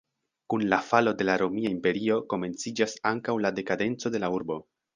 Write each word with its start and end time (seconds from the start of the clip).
Kun 0.53 0.63
la 0.69 0.77
falo 0.85 1.13
de 1.19 1.27
la 1.29 1.35
Romia 1.41 1.71
Imperio, 1.75 2.17
komenciĝas 2.35 2.97
ankaŭ 3.13 3.37
la 3.47 3.53
dekadenco 3.61 4.15
de 4.17 4.23
la 4.27 4.35
urbo. 4.41 4.59